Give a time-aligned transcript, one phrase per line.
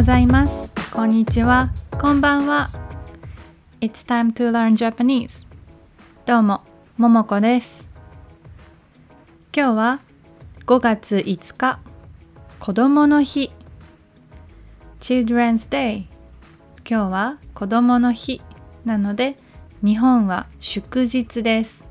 [0.00, 0.72] ございます。
[0.94, 1.68] こんにちは。
[2.00, 2.70] こんばんは。
[3.82, 5.46] It's time to learn Japanese.
[6.24, 6.62] どうも、
[6.96, 7.86] ももこです。
[9.54, 10.00] 今日は
[10.64, 11.80] 5月5日、
[12.58, 13.52] 子供の日。
[15.00, 16.06] Children's Day。
[16.88, 18.40] 今日は子供の日
[18.86, 19.36] なので、
[19.84, 21.84] 日本は祝日です。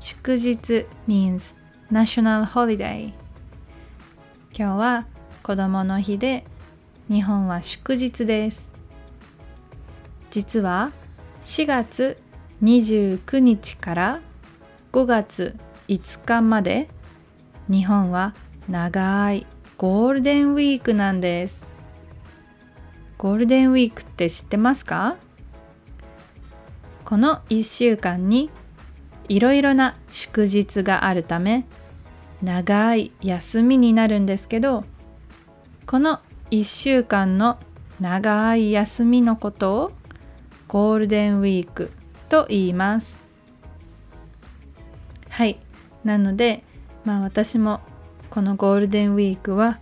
[0.00, 1.54] 祝日 means
[1.92, 3.12] national holiday。
[4.52, 5.06] 今日は
[5.44, 6.44] 子供の日で
[7.10, 8.72] 日本は祝日です。
[10.30, 10.90] 実は
[11.44, 12.18] 4月
[12.62, 14.20] 29日から
[14.90, 15.54] 5月
[15.88, 16.88] 5日まで
[17.68, 18.34] 日本は
[18.70, 19.46] 長い
[19.76, 21.66] ゴールデンウィークなんです。
[23.18, 25.16] ゴールデンウィークって知ってますか？
[27.04, 28.48] この1週間に
[29.28, 31.66] いろいろな祝日があるため
[32.42, 34.84] 長い休みになるんですけど
[35.86, 37.58] この1週間の
[38.00, 39.92] 長い休みのことを
[40.68, 41.90] ゴールデンウィーク
[42.28, 43.22] と言います。
[45.28, 45.58] はい。
[46.04, 46.62] なので
[47.04, 47.80] まあ私も
[48.30, 49.78] このゴールデンウィークは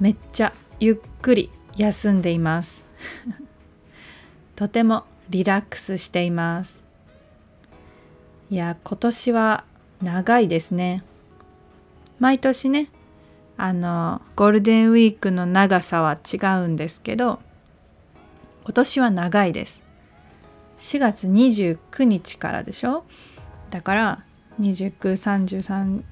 [0.00, 2.84] めっちゃゆっくり休んでいます。
[4.56, 6.84] とてもリラックスしています。
[8.50, 9.64] いや今年は
[10.02, 11.04] 長いですね。
[12.18, 12.88] 毎年ね
[13.64, 17.38] あのゴールデンウィークの長さは違うんですけど
[18.64, 19.84] 今年は長いです。
[20.80, 23.04] 4月29日からでしょ？
[23.70, 24.24] だから
[24.60, 26.02] 2933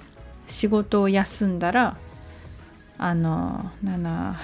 [0.49, 1.97] 仕事を休んだら
[2.99, 4.35] あの78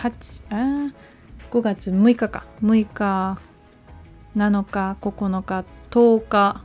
[0.49, 0.93] あ
[1.51, 2.45] 5月6日か。
[2.63, 3.39] 6日
[4.35, 6.63] 7日9日10日。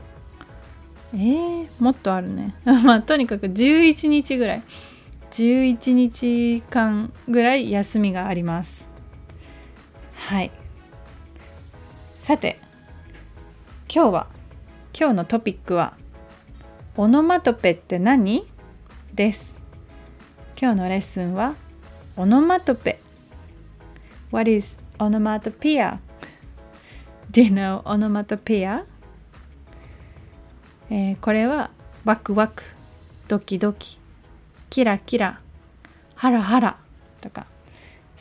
[1.13, 2.55] えー、もっとあるね。
[2.63, 4.61] まあとにかく11日ぐらい。
[5.31, 8.90] 11日間ぐらい休みがあります。
[10.31, 10.51] はい
[12.21, 12.57] さて
[13.93, 14.27] 今日は
[14.97, 15.97] 今日のトピックは
[16.95, 18.47] オノマトペって何？
[19.13, 19.57] です
[20.57, 21.55] 今日のレッスンは
[22.15, 23.01] オノマトペ
[24.31, 25.99] What is onomatopoeia?
[27.33, 28.85] Do you know onomatopoeia?
[30.89, 31.71] えー、これは
[32.05, 32.63] ワクワク
[33.27, 33.99] ドキドキ
[34.69, 35.41] キラキラ
[36.15, 36.77] ハラハラ
[37.19, 37.47] とか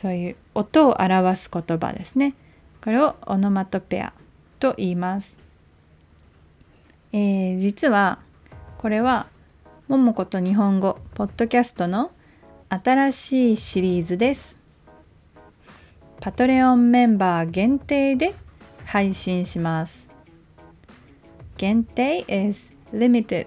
[0.01, 2.33] そういう音を表す言葉ですね。
[2.83, 4.13] これをオノマトペア
[4.57, 5.37] と言います、
[7.13, 8.17] えー、実は
[8.79, 9.27] これは
[9.87, 12.11] ももこと日本語ポッドキャストの
[12.69, 14.57] 新しいシリーズです。
[16.19, 18.33] パトレオンメンバー限定で
[18.85, 20.07] 配信します。
[21.57, 23.45] 限定 is limited.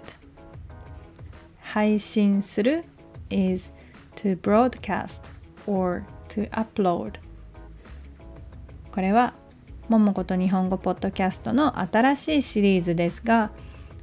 [1.60, 2.84] 配信する
[3.31, 3.72] is
[4.15, 5.22] to broadcast
[5.66, 6.04] or
[6.34, 7.15] to upload
[8.93, 9.34] これは
[9.89, 13.50] ももこと日本語ポッドキャストの新しいシリーズですが、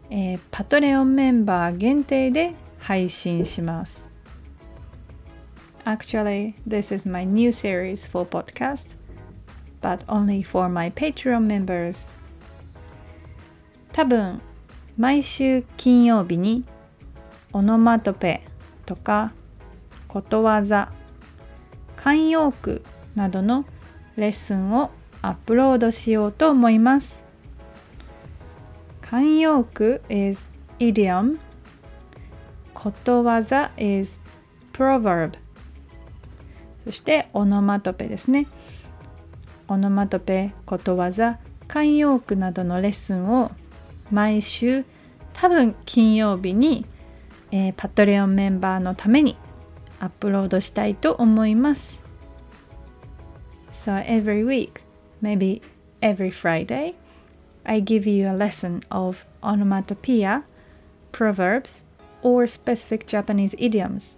[0.10, 4.10] えー、パトレオンメンバー限定で配信します
[5.84, 8.96] Actually, this is my new series for podcast,
[9.82, 12.12] but only for my Patreon members.
[13.92, 14.40] 多分
[14.96, 16.66] 毎週金曜日に
[17.52, 18.42] オノマトペ
[18.86, 19.34] とか
[20.08, 20.92] ことわざ
[22.02, 22.82] 慣用句
[23.14, 23.64] などの
[24.16, 24.90] レッスンを
[25.22, 27.24] アップロードしようと思います。
[29.04, 31.38] 慣用句 is idiom.
[32.74, 34.20] ことわざ is
[34.74, 35.34] proverb.
[36.86, 38.48] そしてオノマトペですね。
[39.68, 41.38] オノマトペことわざ
[41.68, 43.52] 慣用句などのレッスンを
[44.10, 44.86] 毎週
[45.34, 46.84] 多分金曜日に、
[47.52, 49.38] えー、パトレオンメンバーのために
[50.02, 52.04] アップロードしたいと思います。
[53.72, 54.82] So every week,
[55.22, 55.62] maybe
[56.02, 56.96] every Friday,
[57.64, 60.42] I give you a lesson of onomatopoeia,
[61.12, 61.86] proverbs,
[62.24, 64.18] or specific Japanese idioms.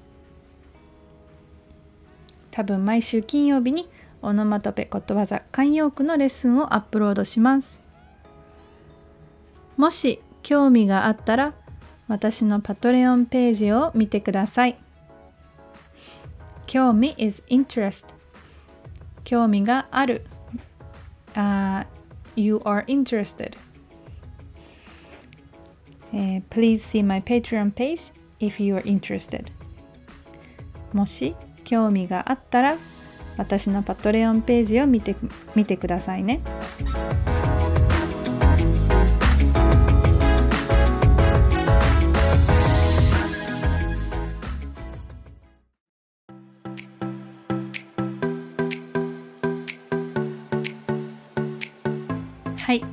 [2.50, 3.90] 多分毎週金曜日に
[4.22, 7.82] オノマトペことわざ慣用句のレッスンをアップロードします。
[9.76, 11.54] もし興味があったら
[12.08, 14.78] 私のパトレオンページを見てください。
[16.74, 18.08] 興味 is interest
[19.24, 20.26] 興味がある
[21.36, 21.86] あ
[22.36, 23.56] you are interested、
[26.12, 29.52] uh, Please see my Patreon page if you are interested
[30.94, 32.78] もし興味があったら
[33.38, 35.16] 私のパトレオンページを見て
[35.54, 36.42] 見てくださいね。
[52.74, 52.84] はい。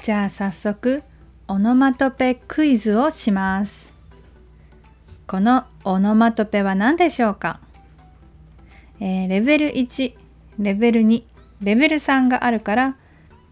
[0.00, 1.02] じゃあ早速
[1.48, 3.92] オノマトペクイズをします。
[5.26, 7.58] このオノマトペは何でしょうか、
[9.00, 10.14] えーレベル1、
[10.60, 11.24] レベル2、
[11.62, 12.96] レベル3があるから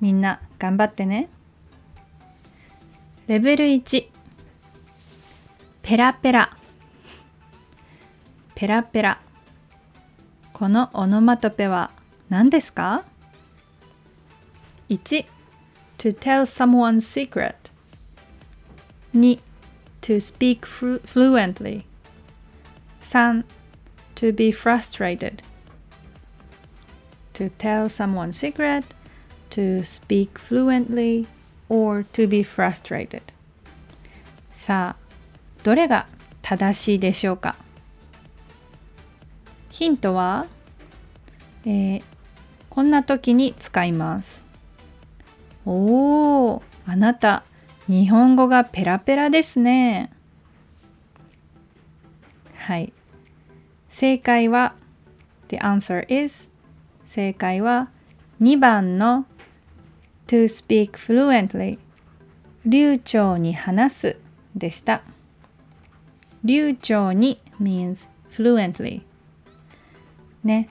[0.00, 1.28] みんな頑張ってね。
[3.26, 4.08] レベル1
[5.82, 6.56] ペラペラ
[8.54, 9.20] ペラペラ
[10.52, 11.90] このオノマトペは
[12.28, 13.02] 何ですか
[14.88, 15.35] ?1
[15.98, 17.70] to tell someone's secret
[19.12, 19.38] 2
[20.02, 21.84] to speak flu- fluently
[23.00, 23.44] 3
[24.14, 25.42] to be frustrated
[27.32, 28.84] to tell someone's secret
[29.50, 31.26] to speak fluently
[31.68, 33.22] or to be frustrated
[34.52, 36.06] さあどれが
[36.42, 37.56] 正しいでしょうか
[39.70, 40.46] ヒントは、
[41.64, 42.02] えー
[42.76, 44.44] こんな時に使います
[45.66, 47.42] おーあなた
[47.88, 50.12] 日本語がペラペラですね。
[52.54, 52.92] はい。
[53.88, 54.74] 正解は
[55.48, 56.50] The answer is
[57.04, 57.90] 正解は
[58.40, 59.26] 2番の
[60.26, 61.78] to speak fluently
[62.64, 64.16] 流暢に話す
[64.54, 65.02] でした。
[66.44, 69.02] 流暢に means fluently
[70.44, 70.68] ね。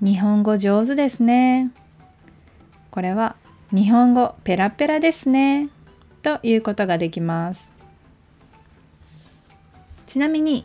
[0.00, 1.70] 日本語上手ですね。
[2.90, 3.36] これは
[3.74, 5.68] 日本語ペラペラですね。
[6.22, 7.72] ということができます。
[10.06, 10.64] ちなみに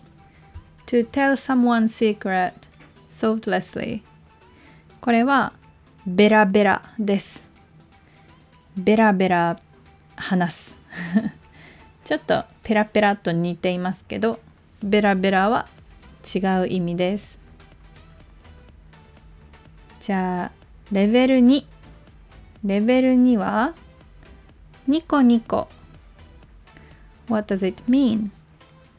[0.85, 2.53] to tell someone secret
[3.19, 4.03] thoughtlessly
[5.01, 5.53] これは
[6.05, 7.49] ベラベラです。
[8.77, 9.59] ベラベラ
[10.15, 10.77] 話す。
[12.05, 14.39] ちょっとペラペラと似ていますけど
[14.83, 15.67] ベラベラは
[16.23, 17.39] 違う意味です。
[19.99, 20.51] じゃあ
[20.91, 21.78] レベル2
[22.63, 23.73] レベル2は
[24.85, 25.69] ニコニコ
[27.29, 28.31] What does it mean?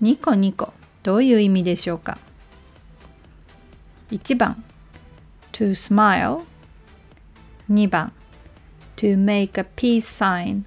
[0.00, 0.72] ニコニコ
[1.02, 2.16] どういう意味でしょうか
[4.10, 4.64] 1番
[5.52, 6.44] to smile
[7.70, 8.12] 2番
[8.96, 10.64] to make a peace sign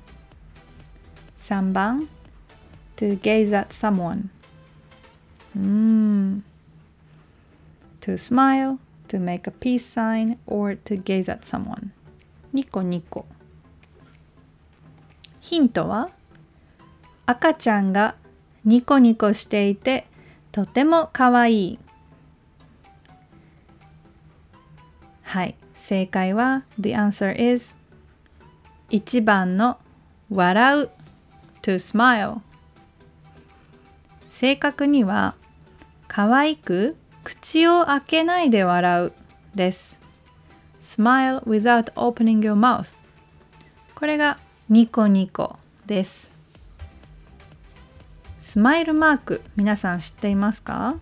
[1.39, 2.07] 3番
[2.95, 4.25] to gaze at someone
[5.55, 6.43] うん
[8.01, 11.91] to smile to make a peace sign or to gaze at someone
[12.53, 13.25] ニコニコ。
[15.41, 16.09] ヒントは
[17.25, 18.15] 赤ちゃんが
[18.63, 20.05] ニコニコしていて
[20.51, 21.73] とてもかわい。
[21.73, 21.79] い
[25.23, 27.75] はい正解は The answer is
[28.91, 29.79] 1番の
[30.29, 30.89] 笑う。
[31.63, 32.41] to smile
[34.29, 35.35] 正確には
[36.07, 39.13] 可愛く口を開けないで笑う。
[39.55, 40.02] です。
[40.83, 42.97] Smile without opening your mouth.
[43.95, 44.37] これが
[44.69, 46.29] ニコニコです。
[48.39, 50.95] スマイルマーク皆さん知っていますか？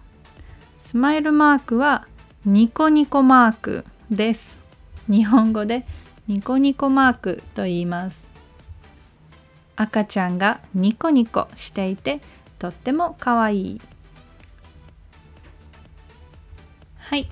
[0.80, 2.06] スマイルマークは
[2.46, 4.60] ニコニコマークです。
[5.10, 5.86] 日本語で
[6.28, 8.28] ニコニコマークと言います。
[9.76, 12.22] 赤ちゃんがニコニコしていて
[12.60, 13.62] とってもかわい。
[13.78, 13.82] い
[17.00, 17.28] はい。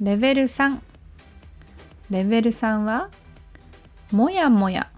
[0.00, 0.78] レベル3
[2.10, 3.08] レベル3は
[4.10, 4.90] もやもや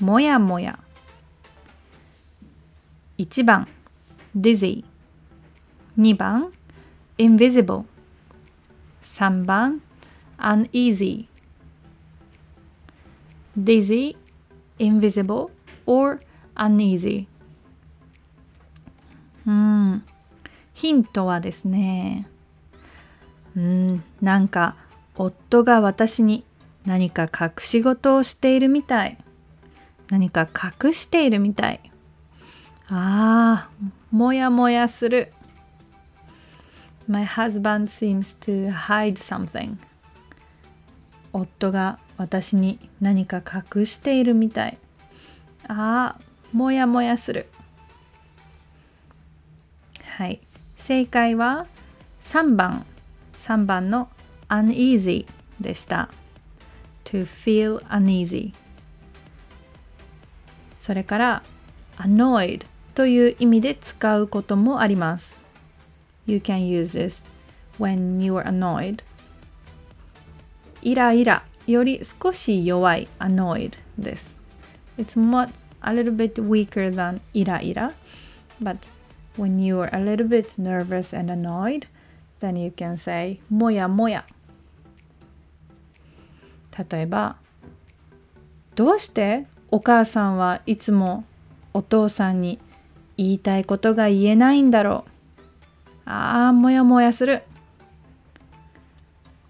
[0.00, 0.78] もやもや
[3.18, 3.66] 1番
[4.36, 4.84] dizzy
[5.98, 6.52] 2番
[7.18, 7.84] invisible
[9.02, 9.82] 3番
[10.38, 11.26] uneasy
[13.58, 14.16] dizzy
[14.78, 15.50] invisible
[15.86, 16.20] or
[16.54, 17.26] uneasy
[19.44, 20.04] うん
[20.74, 22.28] ヒントはですね
[23.56, 24.76] うんなんか
[25.18, 26.44] 夫が私に
[26.86, 29.18] 何か隠し事をしているみたい。
[30.10, 30.48] 何か
[30.82, 31.80] 隠しているみたい。
[32.88, 33.70] ああ
[34.10, 35.32] もやもやする。
[37.08, 39.76] My husband seems to hide something.
[41.32, 44.78] 夫が私に何か隠しているみたい。
[45.66, 46.20] ああ
[46.52, 47.48] もやもやする。
[50.04, 50.40] はい。
[50.76, 51.66] 正解は
[52.22, 52.86] 3番。
[53.40, 54.08] 3番の
[54.49, 55.25] uneasy
[55.59, 56.09] でした
[57.05, 58.53] to feel uneasy
[60.77, 61.43] それから
[61.97, 65.41] annoyed という意味で使うこともあります
[66.25, 67.25] You can use this
[67.79, 69.03] when you are annoyed
[70.81, 74.35] イライラより少し弱い annoyed です
[74.97, 75.49] It's much
[75.81, 77.93] a little bit weaker than イライラ
[78.61, 78.77] but
[79.37, 81.87] when you are a little bit nervous and annoyed
[82.41, 84.25] then you can say もやもや
[86.90, 87.36] 例えば
[88.74, 91.24] どうしてお母さんはいつも
[91.74, 92.58] お父さんに
[93.16, 95.10] 言いたいことが言えないんだろう
[96.10, 97.42] ああもやもやする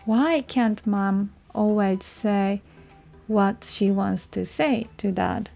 [0.06, 2.62] Why can't mom always say
[3.28, 5.50] what she wants to say to dad?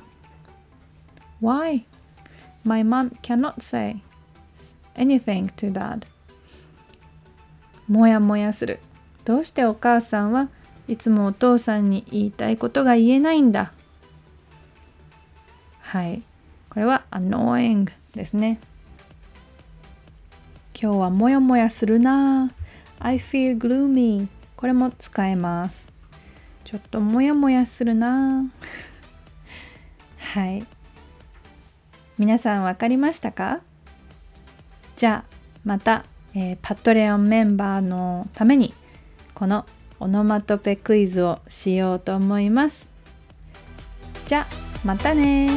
[1.40, 1.86] Why?
[2.62, 4.02] My mom cannot say
[4.94, 6.06] anything to dad.
[7.88, 8.80] もやもやする。
[9.24, 10.50] どうしてお母さんは
[10.92, 13.72] いつもお父さんに言いたいことが言えないんだ
[15.80, 16.22] はい。
[16.68, 18.60] これは annoying ですね。
[20.78, 22.52] 今日はもやもやするな。
[22.98, 25.88] I feel gloomy これも使えます。
[26.64, 28.44] ちょっともやもやするな。
[30.34, 30.66] はい。
[32.18, 33.60] 皆さん分かりましたか？
[34.96, 38.74] じゃあまた、えー、パトレオンメンバーのために
[39.32, 39.64] この
[40.02, 42.88] オノマトペクイズをしようと思います。
[44.26, 44.48] じゃ
[44.84, 45.48] またね